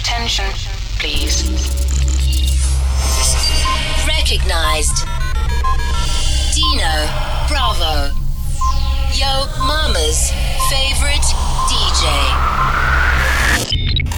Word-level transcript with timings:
Attention, 0.00 0.46
please. 0.98 1.44
Recognized. 4.08 5.06
Dino 6.54 7.06
Bravo. 7.48 8.14
Yo 9.12 9.46
Mama's 9.58 10.32
favorite 10.70 11.26
DJ. 11.68 12.06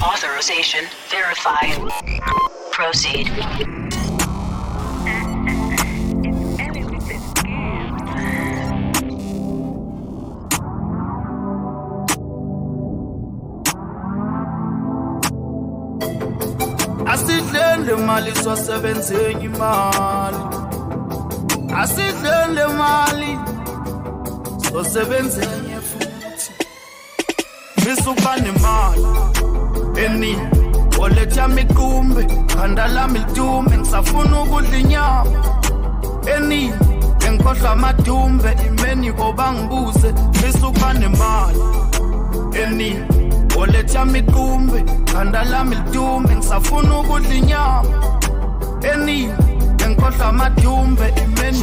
Authorization 0.02 0.84
verified. 1.10 1.76
Proceed. 2.70 3.91
le 17.86 17.96
mali 17.96 18.32
sasebenzeki 18.34 19.44
imali 19.44 20.42
asidlele 21.80 22.66
mali 22.78 23.38
sosebenzenye 24.72 25.78
futhi. 25.88 26.52
Misuba 27.84 28.36
nemali 28.36 29.06
enini 30.04 30.46
bolet 30.96 31.36
yami 31.36 31.62
iqumbe 31.62 32.26
khanda 32.54 32.86
lami 32.88 33.18
litume 33.18 33.78
ngisafuna 33.78 34.42
ukudla 34.42 34.78
inyama. 34.78 35.30
Enini 36.36 36.74
engikhohlwa 37.26 37.70
amadumbe 37.70 38.56
imeni 38.66 39.12
bobangibuze 39.12 40.14
misuba 40.42 40.92
nemali 40.92 41.58
enini 42.62 43.21
oletha 43.62 44.04
miqumbe 44.04 44.84
khanda 45.12 45.44
lami 45.44 45.76
litume 45.76 46.36
ngisafuna 46.36 46.98
ukudla 47.00 47.34
inyama. 47.34 47.88
Eningi 48.92 49.32
engikhohlwa 49.84 50.26
amadumbe 50.26 51.06
imeni 51.22 51.58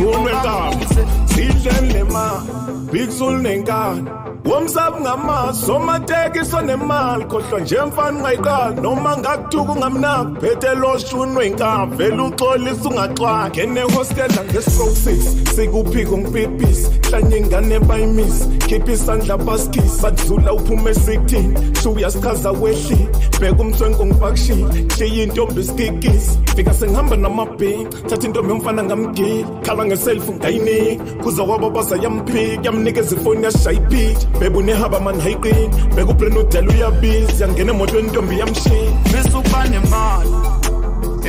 idleni 1.44 1.94
lemali 1.94 2.70
bigsul 2.92 3.38
nenkani. 3.42 4.10
Womsabu 4.46 5.00
ngamaso 5.02 5.66
somateki 5.66 6.46
sonemali. 6.46 7.26
Khohlwa 7.26 7.60
nje 7.60 7.82
mfana 7.82 8.18
ungayiqali. 8.18 8.82
Noma 8.82 9.18
ngakuthuka 9.18 9.72
ungamnako 9.72 10.42
phethe 10.42 10.76
loshunwe 10.76 11.48
inkamvu 11.48 11.96
vele 11.96 12.22
uxolisa 12.22 12.90
ungaxwaki 12.90 13.60
ngenehostela 13.60 14.44
ngestroke 14.44 14.92
6 14.92 15.56
sikuphika 15.56 16.12
ungipipisi 16.12 16.90
hlanye 17.10 17.38
ingane 17.38 17.80
bayimisi. 17.80 18.50
Khipha 18.68 18.92
isandla 18.92 19.38
baskisi 19.38 20.02
badlula 20.02 20.54
uphume 20.54 20.92
16 20.92 21.84
shuyazichaza 21.84 22.52
wehlile 22.52 23.08
bheka 23.40 23.62
umthwenko 23.62 24.06
ngibhakushile 24.06 24.84
kliye 24.88 25.24
intombi 25.24 25.62
isikikisi 25.62 26.40
fika 26.56 26.74
sengihamba 26.74 27.16
namabhinca 27.16 27.98
thatha 28.08 28.28
intombi 28.28 28.50
yomfana 28.50 28.84
ngamgili. 28.84 29.46
Khala 29.62 29.86
ngeselfu 29.86 30.34
ngayinika 30.34 31.04
kuza 31.30 31.44
kwabo 31.44 31.70
baza 31.70 31.96
yamphika 31.96 32.62
yamnikeza 32.64 33.16
ifoni 33.16 33.44
yashaya 33.44 33.78
iphitha 33.78 34.28
bebunehaba 34.40 35.00
mani 35.00 35.22
hayiqini 35.22 35.70
beka 35.96 36.12
ubreno 36.12 36.40
udela 36.40 36.74
uyabiza 36.74 37.46
yangena 37.46 37.72
emotweni 37.72 38.08
intombi 38.08 38.40
yamshiya. 38.40 38.92
Misuka 39.14 39.64
nemali 39.70 40.30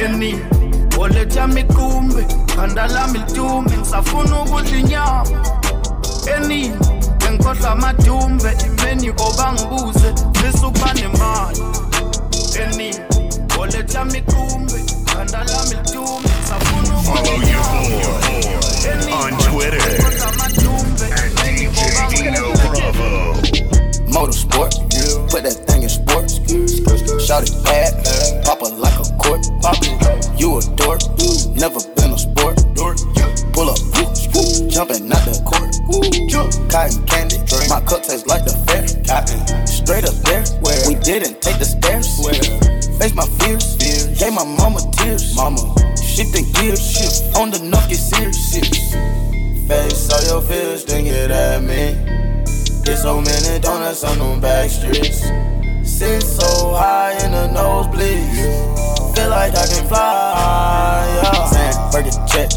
eningi 0.05 0.41
oletha 0.99 1.47
miqumbe 1.47 2.23
khanda 2.57 2.87
lami 2.87 3.19
litume 3.19 3.77
ngisafuna 3.79 4.43
ukudla 4.43 4.79
inyama 4.79 5.25
eningi 6.37 6.73
engikhohlwa 7.29 7.71
amadumbe. 7.71 8.51
Imeni 8.67 9.00
Face 49.71 50.11
all 50.13 50.23
your 50.25 50.43
fears, 50.43 50.85
then 50.85 51.05
get 51.05 51.31
at 51.31 51.63
me. 51.63 51.95
Get 52.85 52.99
so 52.99 53.21
many 53.21 53.59
donuts 53.61 54.05
on 54.05 54.19
them 54.19 54.41
back 54.41 54.69
streets. 54.69 55.23
Sit 55.83 56.23
so 56.23 56.75
high 56.75 57.13
in 57.25 57.33
the 57.33 57.47
nose 57.53 57.87
nosebleeds. 57.87 59.15
Feel 59.15 59.31
like 59.31 59.53
I 59.57 59.67
can 59.67 59.89
fly. 59.89 61.21
Yeah. 61.23 61.47
Saying, 61.47 61.79
burger 61.93 62.27
check, 62.27 62.51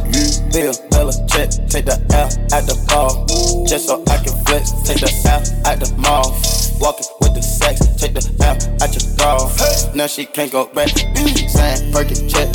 Bill, 0.52 0.74
Bella 0.90 1.14
check. 1.28 1.50
Take 1.70 1.86
the 1.86 1.98
L 2.12 2.28
at 2.52 2.66
the 2.68 2.76
ball. 2.88 3.26
Just 3.66 3.88
so 3.88 4.04
I 4.08 4.18
can 4.18 4.36
flex. 4.46 4.72
Take 4.84 5.00
the 5.00 5.12
L 5.30 5.42
at 5.66 5.80
the 5.80 5.96
mall. 5.98 6.32
Walking 6.82 7.08
with 7.22 7.36
the. 7.36 7.53
Take 8.04 8.16
the 8.16 8.36
L 8.44 8.60
at 8.84 8.92
your 8.92 9.16
bra. 9.16 9.96
Now 9.96 10.08
she 10.08 10.26
can't 10.26 10.52
go 10.52 10.66
back. 10.66 10.90
Saying, 10.90 11.94
burger 11.94 12.20
check, 12.28 12.52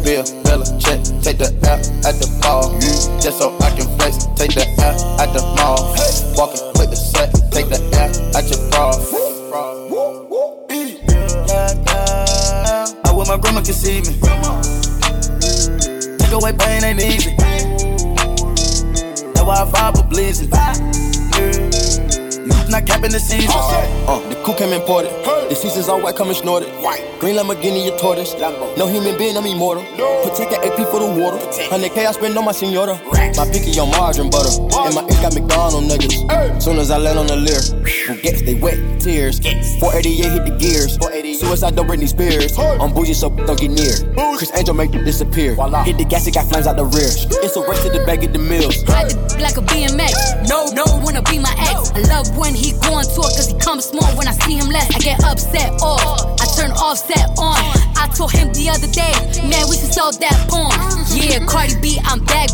Bill, 0.00 0.24
Bella 0.40 0.64
check. 0.80 1.04
Take 1.20 1.36
the 1.36 1.52
L 1.68 1.76
at 2.08 2.16
the 2.16 2.24
ball. 2.40 2.72
Just 3.20 3.36
so 3.38 3.54
I 3.60 3.76
can 3.76 3.84
flex. 3.98 4.24
Take 4.40 4.56
the 4.56 4.64
L 4.80 5.20
at 5.20 5.34
the 5.36 5.42
mall. 5.52 5.92
Walking 6.32 6.64
with 6.80 6.88
the 6.88 6.96
set. 6.96 7.28
Take 7.52 7.68
the 7.68 7.76
L 7.92 8.08
at 8.32 8.48
your 8.48 8.56
bra. 8.70 8.96
I 13.04 13.12
wish 13.12 13.28
my 13.28 13.36
grandma 13.36 13.60
could 13.60 13.74
see 13.74 14.00
me. 14.00 14.16
Take 16.16 16.32
away 16.32 16.52
pain 16.56 16.84
ain't 16.84 17.00
easy. 17.02 17.36
That's 19.36 19.44
why 19.44 19.60
I 19.60 19.64
vibe 19.70 19.96
with 19.98 20.08
blazing. 20.08 20.48
Not 22.46 22.86
capping 22.86 23.10
the 23.10 23.18
season. 23.18 23.50
Uh, 23.50 24.20
the 24.28 24.36
coup 24.44 24.54
came 24.54 24.72
imported. 24.72 25.10
The 25.50 25.54
seasons 25.54 25.88
all 25.88 26.00
white, 26.00 26.16
coming 26.16 26.34
snorted. 26.34 26.68
White. 26.82 27.02
Green 27.18 27.36
Lamborghini, 27.36 27.86
a 27.92 27.98
tortoise. 27.98 28.34
No 28.76 28.86
human 28.86 29.18
being, 29.18 29.36
I'm 29.36 29.46
immortal. 29.46 29.82
Protect 30.22 30.50
the 30.50 30.58
AP 30.62 30.88
for 30.90 31.00
the 31.00 31.10
water. 31.20 31.38
100K 31.38 32.06
I 32.06 32.12
spend 32.12 32.36
on 32.38 32.44
my 32.44 32.52
senora. 32.52 33.00
My 33.36 33.48
picky 33.50 33.78
on 33.80 33.90
margarine 33.90 34.30
butter. 34.30 34.50
And 34.62 34.94
my 34.94 35.02
ink 35.02 35.20
got 35.22 35.34
McDonald 35.34 35.84
niggas. 35.84 36.62
Soon 36.62 36.78
as 36.78 36.90
I 36.90 36.98
land 36.98 37.18
on 37.18 37.26
the 37.26 37.36
leer, 37.36 37.60
who 38.06 38.20
gets 38.22 38.42
they 38.42 38.54
wet 38.54 38.78
tears. 39.00 39.38
488 39.78 40.32
hit 40.32 40.44
the 40.46 40.56
gears. 40.58 40.98
Suicide 41.40 41.76
don't 41.76 41.86
Britney 41.86 42.08
Spears. 42.08 42.56
I'm 42.58 42.92
bougie, 42.94 43.14
so 43.14 43.30
don't 43.30 43.58
get 43.58 43.70
near. 43.70 43.94
Criss 44.36 44.52
Angel 44.54 44.74
make 44.74 44.94
it 44.94 45.04
disappear. 45.04 45.54
Hit 45.84 45.98
the 45.98 46.04
gas, 46.04 46.26
it 46.26 46.34
got 46.34 46.46
flames 46.48 46.66
out 46.66 46.76
the 46.76 46.84
rear. 46.84 47.10
It's 47.42 47.56
a 47.56 47.60
race 47.66 47.82
to 47.82 47.90
the 47.90 48.04
bag 48.06 48.24
of 48.24 48.32
the 48.32 48.38
mills. 48.38 48.84
Ride 48.88 49.10
the 49.10 49.38
like 49.40 49.56
a 49.56 49.62
BMX. 49.62 50.48
No, 50.48 50.66
no, 50.72 50.84
wanna 51.16 51.30
be 51.30 51.38
my 51.38 51.54
ex. 51.58 51.92
I 51.92 52.00
love 52.12 52.36
when 52.36 52.54
he 52.54 52.72
go 52.72 52.94
on 52.94 53.04
tour, 53.04 53.24
cause 53.24 53.48
he 53.48 53.58
comes 53.58 53.86
small 53.86 54.08
when 54.16 54.28
I 54.28 54.32
see 54.32 54.54
him 54.54 54.68
less. 54.68 54.94
I 54.94 54.98
get 54.98 55.22
upset 55.24 55.72
off. 55.82 56.40
I 56.40 56.46
turn 56.56 56.70
offset 56.72 57.28
on. 57.38 57.56
I 57.96 58.08
told 58.14 58.32
him 58.32 58.52
the 58.52 58.68
other 58.70 58.88
day, 58.88 59.12
man, 59.48 59.68
we 59.68 59.76
should 59.76 59.92
sell 59.92 60.12
that 60.12 60.36
porn. 60.48 60.72
Yeah, 61.16 61.44
Cardi 61.46 61.80
B, 61.80 61.98
I'm 62.04 62.24
back. 62.24 62.50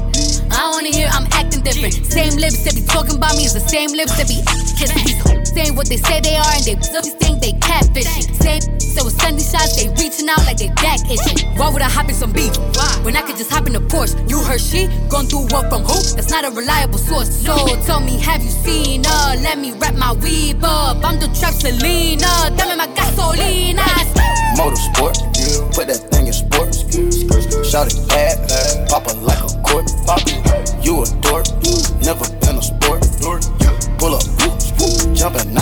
I 0.51 0.71
wanna 0.71 0.89
hear 0.89 1.09
I'm 1.11 1.27
acting 1.33 1.63
different. 1.63 1.95
Same 2.07 2.37
lips 2.37 2.65
that 2.65 2.75
be 2.75 2.83
talking 2.83 3.17
about 3.17 3.37
me 3.37 3.45
is 3.45 3.55
the 3.55 3.61
same 3.61 3.91
lips 3.93 4.17
that 4.17 4.29
be 4.29 4.43
kissing. 4.79 5.42
Saying 5.55 5.77
what 5.77 5.89
they 5.89 5.97
say 5.97 6.21
they 6.21 6.37
are 6.37 6.53
and 6.57 6.65
they 6.65 6.75
just 6.77 7.19
think 7.19 7.41
they 7.41 7.53
catfishing. 7.53 8.35
Same 8.43 8.83
so 8.93 9.05
with 9.07 9.21
Sunday 9.21 9.43
shots, 9.43 9.77
they 9.77 9.89
reaching 9.97 10.29
out 10.29 10.45
like 10.45 10.59
they 10.59 10.69
back 10.69 11.01
itching. 11.09 11.49
Why 11.57 11.71
would 11.73 11.81
I 11.81 11.89
hop 11.89 12.09
in 12.09 12.15
some 12.15 12.31
beef? 12.31 12.57
When 13.05 13.17
I 13.17 13.23
could 13.23 13.37
just 13.37 13.51
hop 13.51 13.67
in 13.67 13.75
a 13.75 13.81
Porsche. 13.81 14.13
You 14.29 14.39
heard 14.41 14.61
she 14.61 14.87
gone 15.09 15.27
through 15.27 15.49
what 15.49 15.71
from 15.71 15.83
who? 15.83 15.97
That's 16.15 16.31
not 16.31 16.45
a 16.45 16.51
reliable 16.51 16.99
source. 16.99 17.31
So 17.45 17.57
tell 17.87 18.01
me, 18.01 18.19
have 18.21 18.43
you 18.43 18.51
seen 18.51 19.05
her? 19.05 19.37
Let 19.41 19.59
me 19.59 19.73
wrap 19.73 19.95
my 19.95 20.13
weave 20.13 20.63
up. 20.63 21.03
I'm 21.03 21.19
the 21.19 21.29
trap 21.39 21.55
Selena. 21.55 22.53
Dame 22.57 22.77
my 22.77 22.87
gasolina. 22.89 23.85
Motorsport, 24.57 25.17
put 25.75 25.89
that 25.89 26.05
thing 26.13 26.27
in 26.27 26.33
sports. 26.35 26.85
Shout 27.69 27.89
it 27.89 28.09
bad, 28.09 28.89
pop 28.91 29.07
it 29.07 29.17
like 29.23 29.41
a 29.41 29.49
court. 29.65 29.89
You 30.85 31.03
a 31.03 31.07
dork, 31.23 31.47
never 32.05 32.42
jumping 35.23 35.62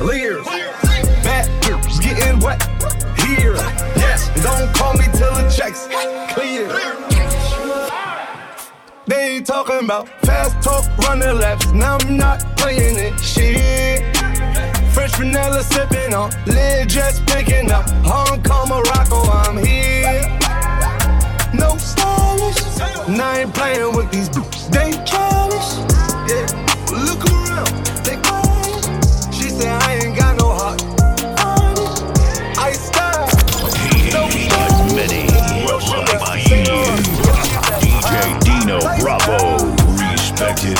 leers. 0.00 0.46
Girls 1.66 1.98
getting 2.00 2.38
wet 2.40 2.62
here. 3.20 3.54
Yes, 3.96 4.30
don't 4.42 4.72
call 4.74 4.94
me 4.94 5.04
till 5.12 5.34
the 5.34 5.48
checks 5.54 5.86
clear. 6.32 6.68
They 9.06 9.36
ain't 9.36 9.46
talking 9.46 9.84
about 9.84 10.08
fast 10.22 10.62
talk, 10.62 10.84
running 10.98 11.38
laps. 11.38 11.72
Now 11.72 11.98
I'm 12.00 12.16
not 12.16 12.40
playing 12.56 12.96
it. 12.98 13.18
Shit. 13.20 14.16
French 14.92 15.14
vanilla 15.16 15.62
sipping 15.62 16.14
on, 16.14 16.30
lid 16.46 16.88
just 16.88 17.24
picking 17.26 17.70
up. 17.70 17.88
Hong 18.04 18.42
Kong, 18.42 18.68
Morocco, 18.68 19.22
I'm 19.30 19.56
here. 19.64 20.22
No 21.54 21.76
stylish. 21.76 22.60
Now 23.08 23.30
I 23.30 23.38
ain't 23.40 23.54
playing 23.54 23.96
with 23.96 24.10
these 24.10 24.28
boots. 24.28 24.68
They 24.68 24.92
Dino 38.68 38.80
Bravo. 39.00 39.64
Respected 39.96 40.76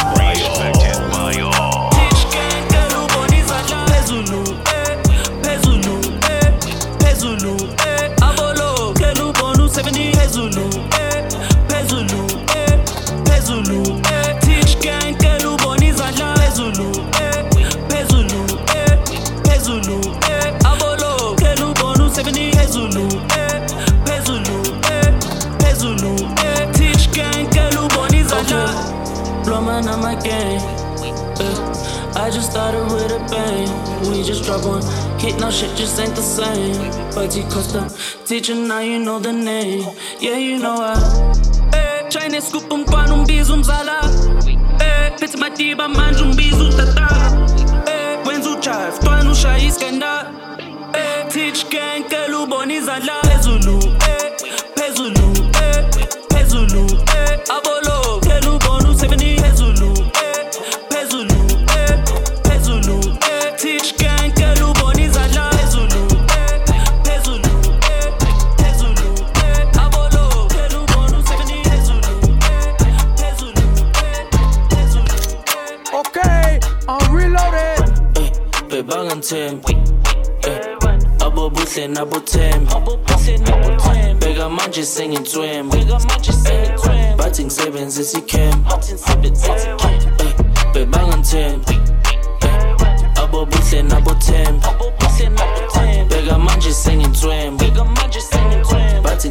shit 35.58 35.74
just 35.76 35.98
ain't 35.98 36.14
the 36.14 36.22
same. 36.22 36.76
Party 37.12 37.42
Costa, 37.50 37.90
teacher, 38.24 38.54
now 38.54 38.78
you 38.78 38.98
know 39.00 39.18
the 39.18 39.32
name. 39.32 39.84
Yeah, 40.20 40.36
you 40.38 40.58
know 40.58 40.76
I. 40.78 40.94
Eh, 41.74 42.08
Chinese 42.08 42.46
scoop 42.48 42.70
umntwana 42.70 43.14
umbiza 43.14 43.54
umzala. 43.54 43.96
Eh, 44.80 45.12
phethe 45.18 45.36
madiba 45.38 45.88
manje 45.88 46.22
umbiza 46.22 46.62
utata. 46.64 47.08
Eh, 47.86 48.26
wenza 48.26 48.50
ujive, 48.50 48.98
ntwana 49.02 49.30
ushaya 49.30 49.58
iskanda. 49.64 50.30
Eh, 50.94 51.26
teach 51.32 51.64
gang, 51.70 52.04
kela 52.08 52.38
ubona 52.38 52.74
izandla. 52.74 53.27
Eh. 76.28 76.56
Okay, 76.56 76.60
I'm 76.88 77.14
reloaded. 77.14 77.98
bebanganthembi 78.70 79.76
abo 81.20 81.50
buhle 81.50 81.88
nabo 81.88 82.20
thembi 82.20 82.72
bheka 84.20 84.48
manje 84.48 84.84
sengintswembu 84.84 85.76
bathi 87.16 87.44
ngisebenzisa 87.44 88.18
ikhembu 88.18 88.70
bebanganthembi 90.74 91.78
abo 93.22 93.46
buhle 93.46 93.82
nabo 93.82 94.14
thembi 94.14 94.66
bheka 96.08 96.38
manje 96.38 96.72
sengintswembu 96.72 97.64
bathi 99.02 99.28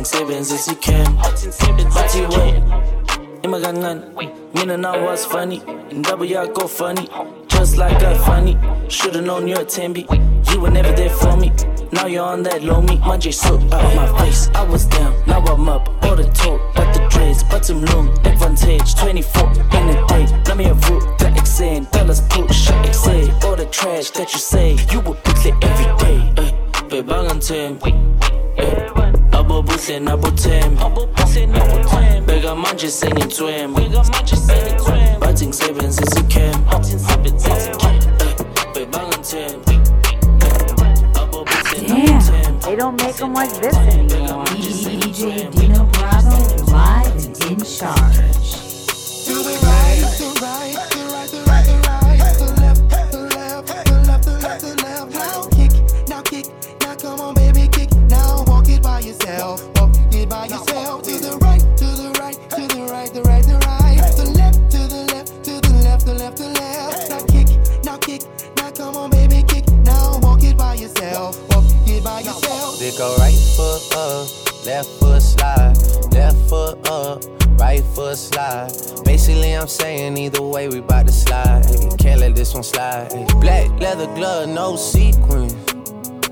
you 3.48 3.52
might 3.52 3.62
got 3.62 3.76
none. 3.76 4.14
Me 4.16 4.74
and 4.74 4.86
I 4.86 5.02
was 5.02 5.26
funny, 5.26 5.62
and 5.66 6.04
double 6.04 6.26
y'all 6.26 6.48
go 6.48 6.68
funny. 6.68 7.08
Just 7.48 7.78
like 7.78 8.04
I 8.04 8.18
funny, 8.18 8.58
should've 8.90 9.24
known 9.24 9.48
you're 9.48 9.62
a 9.62 9.66
Timby. 9.66 10.06
You 10.52 10.60
were 10.60 10.70
never 10.70 10.92
there 10.92 11.10
for 11.10 11.38
me, 11.38 11.54
now 11.94 12.08
you're 12.08 12.26
on 12.26 12.44
that 12.44 12.62
low 12.64 12.82
me. 12.82 12.98
My 12.98 13.18
J 13.18 13.32
soot 13.32 13.62
out 13.74 13.96
my 13.96 14.20
face, 14.20 14.50
I 14.54 14.64
was 14.64 14.86
down, 14.86 15.16
now 15.28 15.40
I'm 15.40 15.70
up. 15.70 15.88
All 16.04 16.18
the 16.18 16.26
talk, 16.26 16.60
but 16.76 16.92
the 16.94 17.08
dreads, 17.10 17.44
but 17.44 17.64
some 17.64 17.86
loom, 17.86 18.10
advantage, 18.26 18.96
24 18.96 19.52
in 19.52 19.90
a 19.96 20.08
day. 20.08 20.26
Let 20.46 20.58
me 20.58 20.66
a 20.66 20.74
root, 20.74 21.18
that 21.20 21.38
exam, 21.38 21.86
dollars 21.86 22.22
push, 22.30 22.70
exam. 22.70 23.30
All 23.46 23.56
the 23.56 23.68
trash 23.72 24.10
that 24.12 24.34
you 24.34 24.40
say, 24.40 24.78
you 24.92 25.00
would 25.02 25.24
put 25.24 25.46
it 25.46 25.56
every 25.64 25.86
day. 26.04 26.34
Eh, 26.38 26.88
babe, 26.90 27.10
I'm 27.10 27.28
on 27.28 27.40
10. 27.40 27.80
I'm 29.38 29.64
buhle 29.64 30.00
nabo 30.00 30.30
10. 30.36 31.67
Bega 32.48 32.56
manje 32.56 32.92
sengithwem 32.92 33.74
bathi 35.20 35.48
ngisebenzisa 35.48 36.20
icam 36.20 36.64
bangithembi 38.92 39.80
abo 41.22 41.46
They 42.62 42.76
don't 42.76 43.02
make 43.04 43.16
them 43.18 43.34
like 43.34 43.52
this 43.62 43.97
right 77.78 77.96
foot 77.96 78.18
slide. 78.18 78.72
Basically, 79.06 79.54
I'm 79.54 79.68
saying 79.68 80.18
either 80.18 80.42
way, 80.42 80.68
we 80.68 80.80
bout 80.82 81.08
to 81.08 81.12
slide. 81.12 81.66
Ay, 81.66 81.96
Can't 81.98 82.20
let 82.20 82.36
this 82.36 82.54
one 82.54 82.64
slide. 82.64 83.14
Ay, 83.14 83.26
Black 83.40 83.70
leather 83.80 84.08
glove, 84.16 84.50
no 84.50 84.76
sequins. 84.76 85.54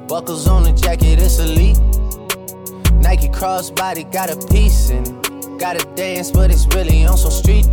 Buckles 0.08 0.48
on 0.48 0.64
the 0.64 0.72
jacket, 0.72 1.20
it's 1.20 1.40
elite. 1.40 1.80
Nike 3.02 3.28
crossbody 3.28 4.12
got 4.12 4.30
a 4.30 4.48
piece 4.48 4.90
in 4.90 5.04
it. 5.04 5.60
Gotta 5.60 5.86
dance, 5.96 6.32
but 6.32 6.52
it's 6.52 6.68
really 6.68 7.06
on 7.06 7.18
some 7.18 7.32
street. 7.32 7.68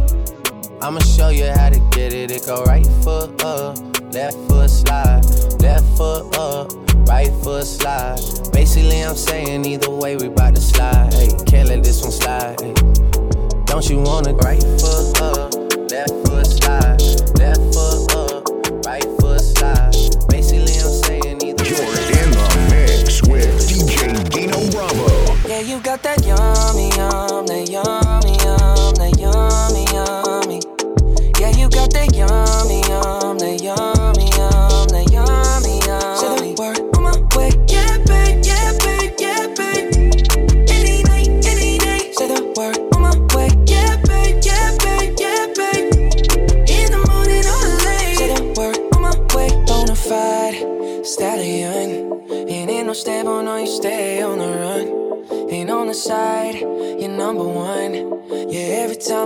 I'ma 0.80 1.00
show 1.00 1.28
you 1.28 1.46
how 1.46 1.70
to 1.70 1.80
get 1.92 2.12
it. 2.12 2.30
It 2.30 2.46
go 2.46 2.64
right 2.64 2.86
foot 3.02 3.42
up, 3.44 3.78
left 4.12 4.36
foot 4.48 4.70
slide, 4.70 5.24
left 5.60 5.86
foot 5.96 6.36
up, 6.36 6.72
right 7.08 7.32
foot 7.42 7.64
slide. 7.64 8.18
Basically, 8.52 9.00
I'm 9.00 9.16
saying 9.16 9.64
either 9.64 9.90
way, 9.90 10.16
we 10.16 10.28
bout 10.28 10.54
to 10.54 10.60
slide. 10.60 11.12
Hey, 11.12 11.28
can't 11.46 11.68
let 11.68 11.82
this 11.84 12.02
one 12.02 12.12
slide. 12.12 12.60
Hey. 12.60 13.11
Don't 13.72 13.88
you 13.88 14.00
wanna 14.00 14.34
right 14.34 14.62
foot 14.62 15.18
up, 15.22 15.54
left 15.90 16.12
foot 16.26 16.46
slide, 16.46 17.00
left 17.40 17.72
foot 17.72 18.14
up, 18.14 18.46
right 18.84 19.02
foot 19.18 19.40
slide. 19.40 19.96
Basically, 20.28 20.76
I'm 20.76 20.92
saying 20.92 21.40
either 21.42 21.64
You're 21.64 21.80
in 21.80 22.30
the 22.36 22.68
mix 22.68 23.22
with 23.22 23.48
DJ 23.66 24.28
Dino 24.28 24.70
Bravo. 24.70 25.08
Yeah, 25.48 25.60
you 25.60 25.80
got 25.80 26.02
that 26.02 26.22
yummy, 26.22 26.90
yum, 26.98 27.31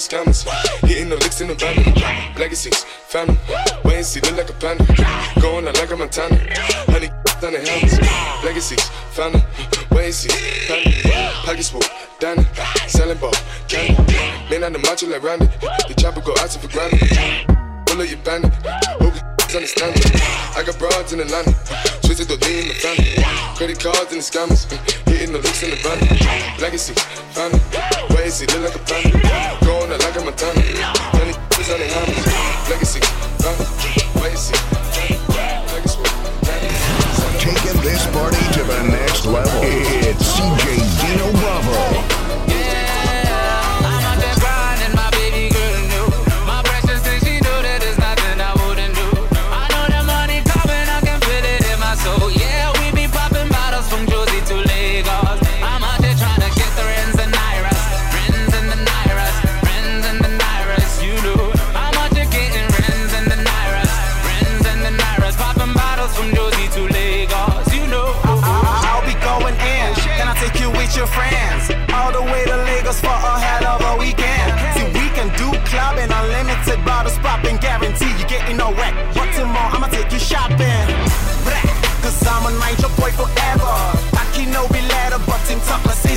The 0.00 0.16
scammers, 0.16 0.48
hitting 0.88 1.08
the 1.08 1.16
licks 1.16 1.40
in 1.40 1.48
the 1.48 1.54
van. 1.54 1.76
Legacies, 2.38 2.84
family, 2.84 3.36
wait 3.84 3.96
and 3.96 4.06
see, 4.06 4.20
look 4.20 4.36
like 4.36 4.48
a 4.48 4.52
panda. 4.54 4.84
Going 5.40 5.68
out 5.68 5.76
like 5.76 5.90
a 5.90 5.96
Montana, 5.96 6.36
honey 6.88 7.10
on 7.44 7.52
the 7.52 7.60
helmets. 7.60 8.00
Legacies, 8.44 8.88
family, 9.12 9.42
wait 9.90 10.06
and 10.06 10.14
see, 10.14 10.32
panda. 10.68 11.32
Pockets 11.44 11.70
full, 11.70 11.82
Danny, 12.18 12.44
selling 12.86 13.18
ball, 13.18 13.32
candy. 13.68 14.16
Man 14.48 14.64
on 14.64 14.72
the 14.72 14.78
macho 14.78 15.06
like 15.06 15.22
Randy, 15.22 15.46
the 15.88 15.94
chopper 15.98 16.20
go 16.20 16.32
out 16.40 16.50
for 16.50 16.68
granted. 16.68 17.00
Pull 17.86 18.00
up 18.00 18.08
your 18.08 18.18
bandit, 18.24 18.52
you 19.04 19.56
understand 19.56 19.96
it. 19.96 20.06
I 20.56 20.62
got 20.64 20.78
broads 20.78 21.12
in 21.12 21.18
the 21.18 21.24
Atlanta, 21.24 21.52
twisted 22.00 22.28
the 22.28 22.40
lean 22.46 22.62
in 22.62 22.68
the 22.68 22.74
family. 22.80 23.20
Credit 23.56 23.78
cards 23.78 24.12
and 24.12 24.20
the 24.20 24.24
scammers, 24.24 24.64
hitting 25.04 25.32
the 25.32 25.40
licks 25.40 25.62
in 25.62 25.70
the 25.70 25.76
van. 25.84 26.00
Legacy, 26.60 26.94
family, 27.36 27.60
look 28.30 28.62
like 28.62 28.74
a 28.76 28.78
panda. 28.86 29.58
Going 29.66 29.90
out 29.90 29.98
like 29.98 30.14
a 30.14 30.20
Montana, 30.20 30.62
on. 31.90 32.06
Legacy, 32.70 33.00
wait. 34.22 34.38
Taking 37.40 37.80
this 37.82 38.06
party 38.12 38.44
to 38.54 38.62
the 38.62 38.82
next 38.88 39.26
level. 39.26 39.60
It's 39.64 40.38
CJ 40.38 40.78
Dino 41.00 41.32
Bravo. 41.40 42.09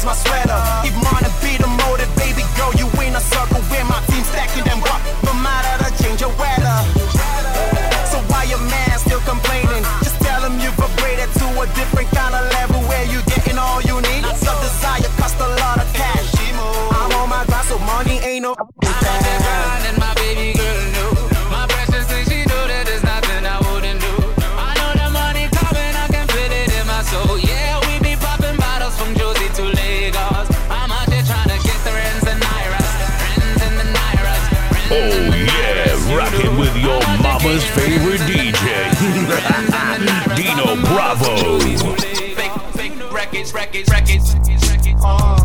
My 0.06 0.14
sweater. 0.14 0.60
If 0.84 0.96
money 0.96 1.28
a 1.28 1.30
the 1.30 1.53
fake 43.34 43.54
records, 43.54 43.90
records, 43.90 44.36
records, 44.36 44.70
records. 44.70 45.02
one 45.02 45.43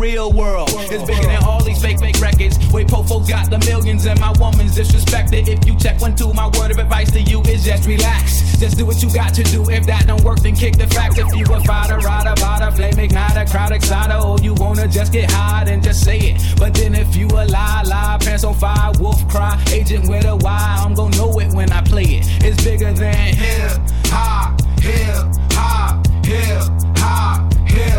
real 0.00 0.32
world 0.32 0.70
is 0.90 1.02
bigger 1.02 1.22
than 1.22 1.44
all 1.44 1.62
these 1.62 1.80
fake, 1.80 2.00
fake 2.00 2.18
records. 2.20 2.56
Wait, 2.72 2.88
Pofo's 2.88 3.28
got 3.28 3.50
the 3.50 3.58
millions 3.58 4.06
and 4.06 4.18
my 4.18 4.32
woman's 4.40 4.76
disrespected. 4.76 5.46
If 5.46 5.66
you 5.66 5.76
check 5.78 6.00
one, 6.00 6.16
two, 6.16 6.32
my 6.32 6.46
word 6.58 6.70
of 6.70 6.78
advice 6.78 7.10
to 7.12 7.20
you 7.20 7.42
is 7.42 7.64
just 7.64 7.86
relax. 7.86 8.58
Just 8.58 8.78
do 8.78 8.86
what 8.86 9.02
you 9.02 9.12
got 9.12 9.34
to 9.34 9.42
do. 9.42 9.68
If 9.68 9.86
that 9.86 10.06
don't 10.06 10.24
work, 10.24 10.40
then 10.40 10.56
kick 10.56 10.78
the 10.78 10.86
facts. 10.86 11.18
If 11.18 11.34
you 11.36 11.44
a 11.44 11.60
fighter, 11.64 11.98
rider, 11.98 12.34
rider, 12.40 12.74
flame 12.74 12.94
igniter, 12.94 13.50
crowd 13.50 13.72
exciter, 13.72 14.16
or 14.16 14.38
you 14.38 14.54
wanna 14.54 14.88
just 14.88 15.12
get 15.12 15.30
high, 15.30 15.64
then 15.64 15.82
just 15.82 16.02
say 16.02 16.18
it. 16.18 16.58
But 16.58 16.72
then 16.72 16.94
if 16.94 17.14
you 17.14 17.26
a 17.26 17.44
lie, 17.44 17.82
lie, 17.86 18.16
pants 18.20 18.44
on 18.44 18.54
fire, 18.54 18.92
wolf 18.98 19.28
cry, 19.28 19.62
agent 19.70 20.08
with 20.08 20.24
a 20.24 20.36
Y, 20.36 20.76
I'm 20.78 20.94
gonna 20.94 21.16
know 21.16 21.38
it 21.40 21.52
when 21.52 21.70
I 21.72 21.82
play 21.82 22.04
it. 22.04 22.26
It's 22.42 22.62
bigger 22.64 22.92
than 22.92 23.34
hip 23.34 23.78
hop, 24.06 24.60
hip 24.80 25.26
hop, 25.52 26.06
hip 26.24 26.79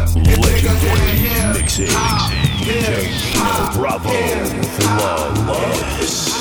Legendary 0.02 1.30
mixing. 1.54 1.86
Dino 1.86 3.72
Bravo. 3.76 4.10
Flawless. 4.80 6.32
I'm 6.36 6.41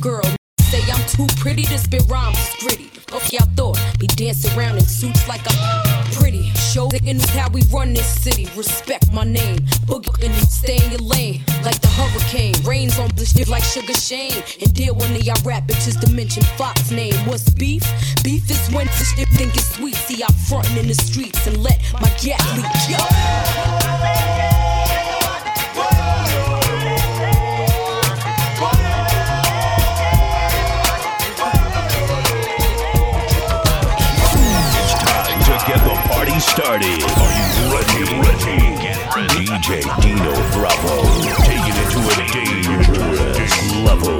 girl. 0.00 0.24
Say 0.60 0.82
I'm 0.90 1.06
too 1.08 1.26
pretty 1.36 1.62
to 1.64 1.78
spit 1.78 2.02
rhymes, 2.08 2.38
gritty. 2.60 2.90
Okay, 3.12 3.38
I 3.38 3.44
thought 3.54 3.78
be 3.98 4.08
dancing 4.08 4.56
around 4.58 4.76
in 4.76 4.84
suits 4.84 5.28
like 5.28 5.40
I'm 5.46 6.12
pretty. 6.12 6.50
Show 6.72 6.88
the 6.88 7.00
is 7.06 7.24
how 7.30 7.48
we 7.50 7.62
run 7.72 7.94
this 7.94 8.06
city. 8.06 8.48
Respect 8.56 9.12
my 9.12 9.24
name. 9.24 9.58
Boogie 9.86 10.24
and 10.24 10.34
stay 10.48 10.76
in 10.84 10.90
your 10.90 11.00
lane 11.00 11.44
like 11.64 11.80
the 11.80 11.88
hurricane. 11.88 12.54
Rains 12.64 12.98
on 12.98 13.10
this 13.14 13.32
shit 13.32 13.48
like 13.48 13.62
Sugar 13.62 13.94
Shane. 13.94 14.42
And 14.60 14.74
deal 14.74 14.94
when 14.94 15.14
they 15.14 15.20
y'all 15.20 15.40
rap 15.44 15.64
bitches 15.68 16.00
to 16.00 16.10
mention 16.10 16.42
Fox 16.58 16.90
name. 16.90 17.14
What's 17.26 17.48
beef? 17.48 17.84
Beef 18.24 18.50
is 18.50 18.68
when 18.74 18.86
this 18.86 19.14
shit 19.14 19.28
think 19.28 19.54
it's 19.54 19.76
sweet. 19.76 19.94
See, 19.94 20.22
I'm 20.22 20.34
frontin' 20.48 20.76
in 20.78 20.88
the 20.88 20.94
streets 20.94 21.46
and 21.46 21.62
let 21.62 21.80
my 21.94 22.10
gas 22.20 22.42
leak. 22.56 22.98
Yo. 24.50 24.55
Started. 36.56 36.86
Are 36.86 37.34
you 37.36 37.64
ready? 37.76 38.00
Ready? 38.24 38.56
Ready. 39.14 39.44
DJ 39.44 39.84
Dino 40.00 40.32
Bravo 40.52 40.96
taking 41.44 41.76
it 41.76 41.88
to 41.92 42.00
a 42.00 42.24
dangerous 42.32 43.52
level. 43.84 44.16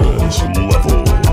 Level. 0.69 1.26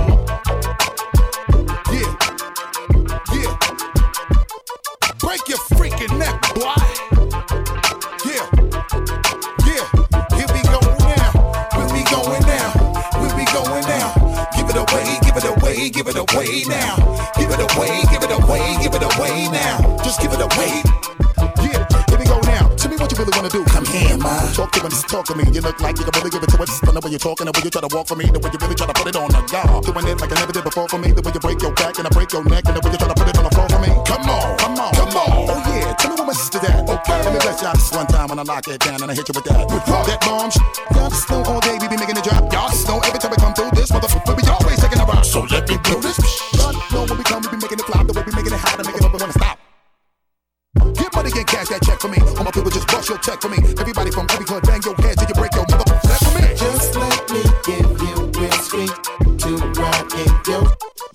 Talk 25.13 25.29
to 25.29 25.37
me, 25.37 25.45
to. 25.45 25.53
You 25.53 25.61
look 25.61 25.77
like 25.77 25.93
you 26.01 26.09
can 26.09 26.13
really 26.17 26.33
give 26.33 26.41
it 26.41 26.49
to 26.49 26.57
us. 26.57 26.81
But 26.81 26.97
the 26.97 27.01
way 27.05 27.13
you're 27.13 27.21
talking, 27.21 27.45
the 27.45 27.53
way 27.53 27.61
you 27.61 27.69
try 27.69 27.85
to 27.85 27.91
walk 27.93 28.09
for 28.09 28.17
me, 28.17 28.25
the 28.33 28.41
way 28.41 28.49
you 28.49 28.57
really 28.57 28.73
try 28.73 28.89
to 28.89 28.97
put 28.97 29.05
it 29.05 29.13
on 29.13 29.29
the 29.29 29.45
guard. 29.45 29.85
Doing 29.85 30.09
it 30.09 30.17
like 30.17 30.33
I 30.33 30.41
never 30.41 30.49
did 30.49 30.65
before 30.65 30.89
for 30.89 30.97
me. 30.97 31.13
The 31.13 31.21
way 31.21 31.29
you 31.29 31.37
break 31.37 31.61
your 31.61 31.69
back 31.77 32.01
and 32.01 32.09
I 32.09 32.11
break 32.17 32.33
your 32.33 32.41
neck, 32.49 32.65
and 32.65 32.73
the 32.73 32.81
way 32.81 32.89
you 32.89 32.97
try 32.97 33.05
to 33.05 33.13
put 33.13 33.29
it 33.29 33.37
on 33.37 33.45
the 33.45 33.53
floor 33.53 33.69
for 33.69 33.77
me. 33.77 33.93
Come 34.09 34.25
on, 34.25 34.57
come 34.57 34.73
on, 34.73 34.89
come 34.97 35.13
on. 35.13 35.29
Oh 35.53 35.61
yeah, 35.69 35.93
tell 36.01 36.09
me 36.09 36.17
what 36.17 36.33
my 36.33 36.33
sister 36.33 36.57
that. 36.65 36.81
Okay, 36.89 37.17
let 37.21 37.29
me 37.29 37.37
bless 37.45 37.61
out 37.61 37.77
this 37.77 37.93
one 37.93 38.09
time 38.09 38.25
when 38.33 38.41
I 38.41 38.45
lock 38.49 38.65
it 38.65 38.81
down 38.81 39.05
and 39.05 39.05
I 39.05 39.13
hit 39.13 39.29
you 39.29 39.37
with 39.37 39.45
that. 39.45 39.69
With 39.69 39.85
that 39.85 40.17
bomb, 40.25 40.49
sh- 40.49 40.57
y'all 40.97 41.13
just 41.13 41.29
know 41.29 41.45
all 41.45 41.61
day 41.61 41.77
we 41.77 41.85
be 41.85 41.97
making 42.01 42.17
it 42.17 42.25
drop. 42.25 42.49
Y'all 42.49 42.73
just 42.73 42.89
know 42.89 42.97
every 43.05 43.21
time 43.21 43.29
we 43.29 43.37
come 43.37 43.53
through 43.53 43.69
this 43.77 43.93
motherfucker, 43.93 44.33
we 44.33 44.41
be 44.41 44.49
always 44.49 44.81
taking 44.81 44.97
a 44.97 45.05
rock. 45.05 45.21
So 45.29 45.45
let 45.45 45.69
me 45.69 45.77
do 45.85 46.01
this. 46.01 46.17
Y'all 46.57 46.73
know 46.89 47.05
when 47.05 47.21
we 47.21 47.25
come, 47.29 47.45
we 47.45 47.53
be 47.53 47.61
it. 47.61 47.61
The 47.61 47.69
making 47.69 47.82
it 47.82 47.82
that 51.73 51.81
check 51.81 51.99
for 51.99 52.07
me. 52.07 52.19
All 52.37 52.43
my 52.43 52.51
people 52.51 52.69
just 52.69 52.87
bust 52.87 53.09
your 53.09 53.17
check 53.17 53.41
for 53.41 53.49
me. 53.49 53.57
Everybody 53.81 54.11
from 54.11 54.27
every 54.29 54.45
hood, 54.45 54.63
bang 54.63 54.81
your 54.85 54.95
head 55.01 55.17
till 55.17 55.27
you 55.27 55.33
break 55.33 55.53
your 55.57 55.65
neck 55.65 55.81
for 56.21 56.33
me. 56.37 56.45
Just 56.53 56.93
let 56.95 57.21
me 57.33 57.41
give 57.65 57.89
you 57.97 58.17
whiskey 58.37 58.87
to 59.41 59.51
ride 59.81 60.09
in 60.21 60.31
your 60.45 60.65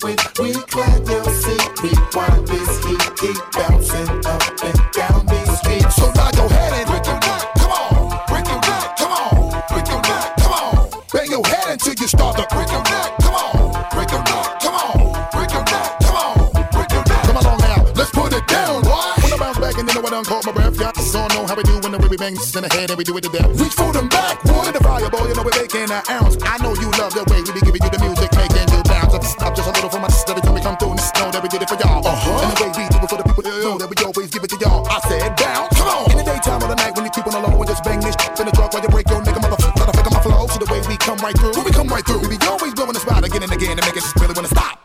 with 0.03 0.23
we 0.43 0.53
clap 0.67 1.07
your 1.07 1.25
seat. 1.31 1.63
Rewind 1.79 2.43
this 2.51 2.73
heat, 2.85 3.05
keep 3.15 3.39
bouncing 3.55 4.11
up 4.27 4.43
and 4.67 4.79
down 4.91 5.23
these 5.31 5.53
streets. 5.63 5.95
So 5.95 6.11
nod 6.19 6.35
your 6.35 6.51
head 6.51 6.73
and 6.75 6.87
break 6.91 7.07
your 7.07 7.21
neck. 7.23 7.43
Come 7.63 7.73
on, 7.73 8.19
break 8.27 8.47
your 8.51 8.63
neck. 8.67 8.87
Come 8.99 9.15
on, 9.15 9.63
break 9.71 9.87
your 9.87 10.03
neck. 10.03 10.27
Come 10.43 10.55
on, 10.59 10.75
bang 11.13 11.31
your 11.31 11.47
head 11.47 11.67
until 11.79 11.95
you 11.95 12.09
start 12.09 12.35
to 12.37 12.47
break 12.51 12.71
your 12.71 12.83
neck. 12.83 13.11
Come 13.23 13.35
on, 13.35 13.58
done 20.19 20.43
caught 20.43 20.47
my 20.47 20.53
breath, 20.53 20.75
y'all 20.81 20.93
just 20.93 21.15
all 21.15 21.29
know 21.31 21.47
how 21.47 21.55
we 21.55 21.63
do 21.63 21.79
when 21.79 21.93
the 21.93 21.99
way 21.99 22.09
we 22.09 22.17
bang 22.17 22.35
this 22.35 22.55
in 22.57 22.63
the 22.63 22.71
head 22.75 22.91
and 22.91 22.99
we 22.99 23.05
do 23.05 23.15
it 23.17 23.23
to 23.23 23.31
death. 23.31 23.47
Reach 23.55 23.75
for 23.75 23.93
them 23.93 24.09
back, 24.09 24.43
wood 24.45 24.75
the 24.75 24.83
fire, 24.83 25.07
boy. 25.11 25.31
You 25.31 25.35
know 25.39 25.47
we're 25.47 25.55
making 25.55 25.91
an 25.91 26.03
ounce. 26.11 26.35
I 26.43 26.59
know 26.59 26.75
you 26.75 26.91
love 26.99 27.15
the 27.15 27.23
way 27.31 27.39
we 27.47 27.53
be 27.55 27.63
giving 27.63 27.83
you 27.83 27.91
the 27.91 28.03
music, 28.03 28.31
making 28.35 28.67
you 28.75 28.83
bounce. 28.83 29.15
Let's 29.15 29.31
stop 29.31 29.55
just 29.55 29.69
a 29.71 29.73
little 29.79 29.91
for 29.91 30.03
my 30.03 30.11
sister 30.11 30.35
we 30.35 30.43
come 30.43 30.75
through 30.75 30.99
and 30.99 31.03
know 31.23 31.31
that 31.31 31.43
we 31.43 31.49
did 31.49 31.63
it 31.63 31.71
for 31.71 31.79
y'all. 31.79 32.03
Uh-huh. 32.03 32.43
And 32.43 32.51
the 32.51 32.57
way 32.59 32.71
we 32.75 32.85
do 32.91 32.99
it 32.99 33.11
for 33.11 33.19
the 33.19 33.27
people 33.31 33.43
that 33.47 33.55
know 33.63 33.79
that 33.79 33.87
we 33.87 33.97
always 34.03 34.31
give 34.31 34.43
it 34.43 34.51
to 34.51 34.59
y'all. 34.59 34.83
I 34.91 34.99
said 35.07 35.31
bounce, 35.39 35.79
come 35.79 35.87
on. 35.87 36.11
In 36.11 36.17
the 36.19 36.27
daytime 36.27 36.61
or 36.67 36.69
the 36.73 36.79
night 36.79 36.93
when 36.99 37.05
you 37.07 37.13
keep 37.15 37.27
on 37.31 37.35
the 37.39 37.43
low 37.43 37.55
and 37.55 37.69
just 37.71 37.83
bang 37.87 38.03
this 38.03 38.19
in 38.19 38.47
the 38.47 38.55
truck 38.59 38.75
while 38.75 38.83
you 38.83 38.91
break 38.91 39.07
your 39.07 39.23
nigga 39.23 39.39
motherfucker. 39.39 39.79
Let 39.79 39.95
I 39.95 40.11
my 40.11 40.23
flow. 40.23 40.47
See 40.51 40.59
the 40.59 40.67
way 40.67 40.83
we 40.91 40.99
come 40.99 41.19
right 41.23 41.37
through. 41.39 41.55
When 41.55 41.63
we 41.63 41.71
come 41.71 41.87
right 41.87 42.03
through, 42.03 42.27
we 42.27 42.35
be 42.35 42.41
always 42.43 42.75
blowing 42.75 42.97
the 42.97 43.03
spot 43.03 43.23
again 43.23 43.47
and 43.47 43.53
again 43.55 43.79
and 43.79 43.87
make 43.87 43.95
it 43.95 44.03
just 44.03 44.19
really 44.19 44.35
wanna 44.35 44.51
stop. 44.51 44.83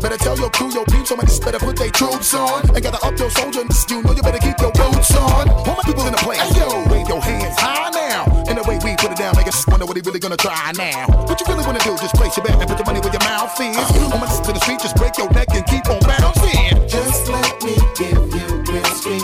Better 0.00 0.16
tell 0.16 0.38
your 0.38 0.50
crew, 0.50 0.72
your 0.72 0.84
peeps, 0.86 1.08
somebody 1.08 1.28
just 1.28 1.42
better 1.42 1.58
put 1.58 1.76
their 1.76 1.90
troops 1.90 2.32
on. 2.32 2.62
And 2.70 2.82
gotta 2.82 2.96
up 2.96 2.97
your 3.28 3.52
soldiers, 3.52 3.84
you 3.90 4.02
know 4.02 4.12
you 4.12 4.22
better 4.22 4.38
keep 4.38 4.58
your 4.60 4.72
boots 4.72 5.14
on. 5.14 5.48
All 5.50 5.76
my 5.76 5.84
people 5.84 6.06
in 6.06 6.12
the 6.12 6.22
place, 6.24 6.40
yo, 6.56 6.68
wave 6.88 7.08
your 7.08 7.20
hands 7.20 7.56
high 7.58 7.90
now. 7.90 8.24
And 8.48 8.56
the 8.56 8.64
way 8.64 8.78
we 8.80 8.96
put 8.96 9.12
it 9.12 9.18
down, 9.18 9.36
make 9.36 9.46
us 9.46 9.66
wonder 9.66 9.84
what 9.84 9.96
he 9.96 10.02
really 10.02 10.20
gonna 10.20 10.36
try 10.36 10.72
now. 10.76 11.06
What 11.28 11.38
you 11.40 11.46
really 11.46 11.64
wanna 11.64 11.80
do, 11.80 11.92
just 11.98 12.14
place 12.14 12.36
your 12.36 12.44
bet 12.44 12.56
and 12.56 12.68
put 12.68 12.78
your 12.78 12.86
money 12.86 13.00
where 13.00 13.12
your 13.12 13.24
mouth 13.28 13.52
is. 13.60 13.76
Uh-huh. 13.76 14.14
On 14.14 14.20
my 14.20 14.26
to 14.26 14.52
the 14.52 14.60
street, 14.60 14.80
just 14.80 14.96
break 14.96 15.18
your 15.18 15.30
neck 15.32 15.48
and 15.52 15.64
keep 15.66 15.84
on 15.90 16.00
bouncing. 16.08 16.88
Just 16.88 17.28
let 17.28 17.52
me 17.62 17.76
give 18.00 18.24
you 18.32 18.48
whiskey 18.72 19.20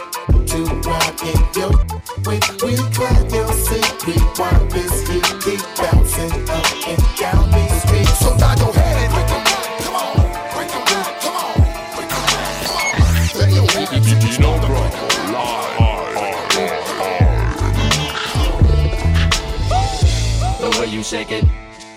to 0.52 0.58
ride 0.84 1.20
in 1.24 1.40
your 1.56 1.72
with 2.28 2.44
we 2.60 2.76
clap 2.92 3.24
your 3.32 3.52
seat. 3.52 3.88
Rewind 4.04 4.70
this 4.70 5.03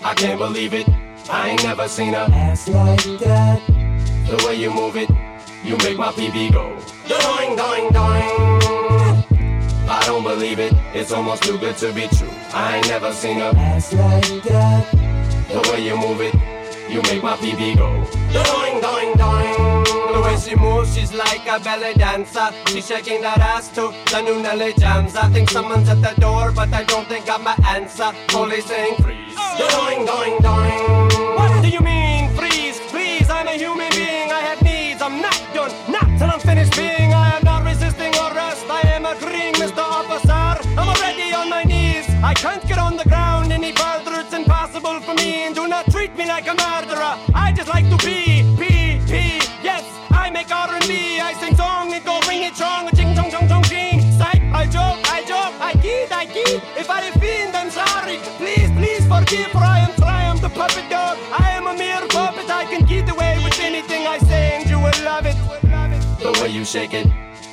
I 0.08 0.14
can't 0.14 0.38
believe 0.38 0.72
it. 0.72 0.88
I 1.30 1.50
ain't 1.50 1.62
never 1.64 1.86
seen 1.86 2.14
a 2.14 2.24
ass 2.32 2.66
like 2.66 3.04
that. 3.20 3.60
The 4.26 4.42
way 4.46 4.54
you 4.54 4.72
move 4.72 4.96
it, 4.96 5.10
you 5.62 5.76
make 5.84 5.98
my 5.98 6.10
PB 6.12 6.50
go. 6.50 6.64
Doing, 7.06 7.54
doing, 7.54 7.92
doing. 7.92 8.28
I 9.86 10.02
don't 10.06 10.22
believe 10.22 10.60
it, 10.60 10.72
it's 10.94 11.12
almost 11.12 11.42
too 11.42 11.58
good 11.58 11.76
to 11.76 11.92
be 11.92 12.08
true. 12.08 12.30
I 12.54 12.76
ain't 12.76 12.88
never 12.88 13.12
seen 13.12 13.42
a 13.42 13.50
ass 13.50 13.92
like 13.92 14.42
that. 14.44 14.90
The 15.52 15.60
way 15.70 15.84
you 15.84 15.94
move 15.94 16.22
it, 16.22 16.32
you 16.88 17.02
make 17.02 17.22
my 17.22 17.36
PB 17.36 17.76
go. 17.76 17.92
Doing, 18.32 18.80
doing, 18.80 19.12
doing. 19.12 19.84
The 20.14 20.22
way 20.24 20.36
she 20.38 20.56
moves, 20.56 20.94
she's 20.94 21.12
like 21.12 21.46
a 21.46 21.60
ballet 21.62 21.92
dancer. 21.92 22.48
She's 22.68 22.86
shaking 22.86 23.20
that 23.20 23.40
ass 23.40 23.68
to 23.76 23.92
the 24.10 24.22
new 24.22 24.40
Nelly 24.40 24.72
jams. 24.72 25.16
I 25.16 25.28
think 25.28 25.50
someone's 25.50 25.90
at 25.90 26.00
the 26.00 26.18
door, 26.18 26.50
but 26.50 26.72
I 26.72 26.84
don't 26.84 27.06
think 27.06 27.28
I'm 27.28 27.44
my 27.44 27.56
answer. 27.68 28.10
Police 28.28 28.64
saying 28.64 28.96
freeze. 29.02 29.27
What 31.36 31.62
do 31.62 31.68
you 31.68 31.80
mean 31.80 32.30
freeze? 32.36 33.28
I'm 33.28 33.48
a 33.48 33.52
human 33.52 33.90
being. 33.90 34.30
I 34.30 34.40
have 34.40 34.62
needs. 34.62 35.02
I'm 35.02 35.20
not 35.20 35.40
done, 35.52 35.72
not 35.90 36.06
till 36.18 36.30
I'm 36.30 36.40
finished 36.40 36.76
being. 36.76 37.12
I 37.12 37.36
am 37.36 37.44
not 37.44 37.64
resisting 37.64 38.14
arrest. 38.14 38.66
I 38.70 38.82
am 38.94 39.04
agreeing, 39.04 39.54
Mr. 39.54 39.82
I'm 40.78 40.88
already 40.88 41.32
on 41.34 41.50
my 41.50 41.64
knees. 41.64 42.06
I 42.22 42.34
can't 42.34 42.67
forgive, 59.28 59.50
for 59.50 59.58
I 59.58 60.38
the 60.40 60.48
puppet 60.48 60.88
dog. 60.88 61.18
I 61.32 61.50
am 61.50 61.66
a 61.66 61.74
mere 61.74 62.06
puppet. 62.08 62.48
I 62.48 62.64
can 62.64 62.84
get 62.84 63.10
away 63.10 63.38
with 63.42 63.58
anything 63.60 64.06
I 64.06 64.18
say, 64.18 64.56
and 64.56 64.70
you 64.70 64.78
will 64.78 65.04
love 65.04 65.26
it. 65.26 65.36
The 66.20 66.32
way 66.40 66.48
you 66.48 66.64
shake 66.64 66.94
it, 66.94 67.06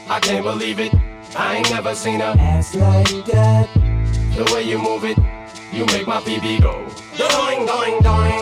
I 0.08 0.20
can't 0.20 0.44
believe 0.44 0.80
it. 0.80 0.94
I 1.36 1.58
ain't 1.58 1.70
never 1.70 1.96
seen 1.96 2.22
a 2.22 2.36
ass 2.40 2.76
like 2.76 3.26
that. 3.26 3.68
The 4.36 4.50
way 4.54 4.64
you 4.64 4.78
move 4.78 5.04
it, 5.04 5.18
you 5.74 5.86
make 5.88 6.08
my 6.08 6.22
PB 6.22 6.62
go. 6.62 6.74
Doing, 7.18 7.66
doing, 7.66 8.00
doing. 8.02 8.38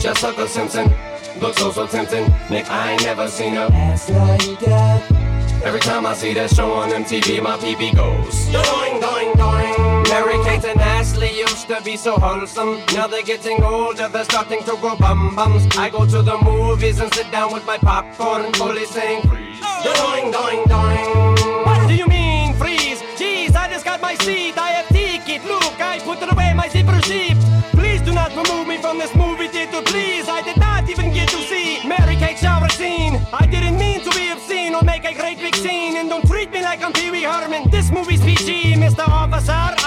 Just 0.00 0.22
like 0.22 0.38
a 0.38 0.48
Simpson, 0.48 0.92
looks 1.40 1.58
so 1.58 1.70
so 1.70 1.86
tempting. 1.86 2.26
Nick, 2.50 2.70
I 2.70 2.92
ain't 2.92 3.02
never 3.02 3.28
seen 3.28 3.54
a 3.56 3.66
ass 3.66 4.10
like 4.10 4.60
that. 4.60 5.28
Every 5.64 5.80
time 5.80 6.06
I 6.06 6.14
see 6.14 6.34
that 6.34 6.50
show 6.50 6.72
on 6.72 6.90
MTV, 6.90 7.42
my 7.42 7.56
PB 7.58 7.96
goes. 7.96 8.46
Doing, 8.46 9.00
doing, 9.00 9.34
doing. 9.36 9.88
Mary 10.08 10.38
Kate 10.44 10.64
and 10.64 10.80
Ashley 11.18 11.40
used 11.40 11.66
to 11.66 11.80
be 11.82 11.96
so 11.96 12.16
wholesome. 12.16 12.78
Now 12.94 13.08
they're 13.08 13.22
getting 13.22 13.60
older, 13.64 14.08
they're 14.08 14.24
starting 14.24 14.62
to 14.64 14.76
grow 14.76 14.94
bum 14.94 15.34
bums. 15.34 15.66
I 15.76 15.90
go 15.90 16.06
to 16.06 16.22
the 16.22 16.38
movies 16.38 17.00
and 17.00 17.12
sit 17.12 17.28
down 17.32 17.52
with 17.52 17.66
my 17.66 17.76
popcorn, 17.76 18.52
fully 18.52 18.84
saying 18.84 19.22
freeze. 19.22 19.58
Doing, 19.82 20.30
doing, 20.30 20.62
doing. 20.66 21.64
What 21.66 21.88
do 21.88 21.94
you 21.94 22.06
mean 22.06 22.54
freeze? 22.54 23.02
Jeez, 23.18 23.56
I 23.56 23.68
just 23.68 23.84
got 23.84 24.00
my 24.00 24.14
seat. 24.14 24.56
I 24.56 24.70
have 24.78 24.88
ticket. 24.88 25.44
Look, 25.44 25.80
I 25.80 25.98
put 25.98 26.22
away 26.22 26.54
my 26.54 26.68
zipper 26.68 27.00
sheep. 27.02 27.36
Please 27.72 28.00
do 28.02 28.12
not 28.14 28.30
remove 28.36 28.68
me 28.68 28.78
from 28.78 28.98
this 28.98 29.12
movie 29.16 29.48
theater, 29.48 29.82
please. 29.82 30.28
I 30.28 30.42
did 30.42 30.58
not 30.58 30.88
even 30.88 31.12
get 31.12 31.28
to 31.30 31.38
see 31.50 31.80
Mary 31.84 32.14
Kate 32.14 32.38
shower 32.38 32.68
scene. 32.68 33.20
I 33.32 33.44
didn't 33.44 33.76
mean 33.76 34.04
to 34.04 34.10
be 34.10 34.30
obscene 34.30 34.72
or 34.72 34.82
make 34.82 35.04
a 35.04 35.14
great 35.14 35.38
big 35.38 35.56
scene. 35.56 35.96
And 35.96 36.08
don't 36.08 36.26
treat 36.28 36.52
me 36.52 36.62
like 36.62 36.80
I'm 36.80 36.92
Pee 36.92 37.10
Wee 37.10 37.24
Herman. 37.24 37.70
This 37.70 37.90
movie's 37.90 38.20
PG, 38.20 38.74
Mr. 38.74 39.08
Officer. 39.08 39.77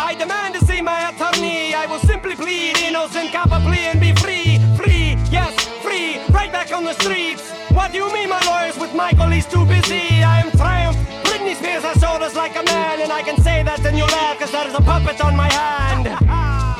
Simply 2.11 2.35
plead 2.35 2.77
innocent, 2.79 3.31
cop 3.31 3.47
a 3.53 3.61
plea 3.61 3.87
and 3.87 4.01
be 4.01 4.11
free. 4.15 4.59
Free, 4.75 5.15
yes, 5.31 5.55
free. 5.81 6.19
Right 6.35 6.51
back 6.51 6.73
on 6.73 6.83
the 6.83 6.93
streets. 6.95 7.49
What 7.71 7.93
do 7.93 7.99
you 7.99 8.11
mean, 8.11 8.27
my 8.27 8.41
lawyers 8.45 8.77
with 8.77 8.93
Michael? 8.93 9.29
He's 9.29 9.45
too 9.45 9.65
busy. 9.65 10.21
I 10.21 10.41
am 10.41 10.51
triumph. 10.51 10.97
Britney 11.23 11.55
Spears 11.55 11.83
has 11.83 12.01
shoulders 12.01 12.35
like 12.35 12.57
a 12.57 12.63
man, 12.63 12.99
and 12.99 13.13
I 13.13 13.23
can 13.23 13.41
say 13.41 13.63
that 13.63 13.85
and 13.85 13.97
you 13.97 14.03
laugh, 14.03 14.37
cause 14.39 14.51
there 14.51 14.67
is 14.67 14.73
a 14.73 14.81
puppet 14.81 15.23
on 15.23 15.37
my 15.37 15.49
hand. 15.53 16.07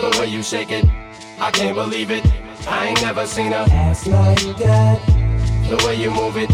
The 0.02 0.20
way 0.20 0.28
you 0.28 0.44
shake 0.44 0.70
it, 0.70 0.84
I 1.40 1.50
can't 1.50 1.76
believe 1.76 2.12
it. 2.12 2.26
I 2.68 2.88
ain't 2.88 3.02
never 3.02 3.26
seen 3.26 3.54
a 3.54 3.64
ass 3.72 4.06
like 4.08 4.58
that. 4.58 5.00
The 5.70 5.78
way 5.88 5.96
you 5.96 6.12
move 6.12 6.36
it, 6.36 6.52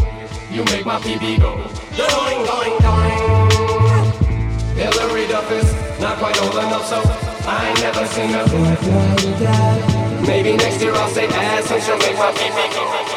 you 0.51 0.63
make 0.65 0.85
my 0.85 0.99
PB 0.99 1.39
go. 1.41 1.55
Doing, 1.97 2.45
doing, 2.45 2.77
doing. 2.85 3.17
Hilary 4.77 5.25
Duff 5.25 5.51
is 5.51 5.99
not 5.99 6.19
quite 6.19 6.39
old 6.43 6.53
enough, 6.53 6.85
so 6.85 7.26
I 7.49 7.69
ain't 7.69 7.79
never 7.79 8.05
seen 8.07 8.31
a. 8.35 8.43
Maybe 10.27 10.57
next 10.57 10.81
year 10.81 10.93
I'll 10.93 11.09
say 11.09 11.27
ass 11.27 11.71
and 11.71 11.81
she'll 11.81 11.97
make 11.97 12.17
my 12.17 12.31
go. 12.33 13.16